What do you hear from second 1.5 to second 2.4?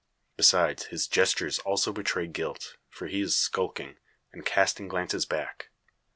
also betray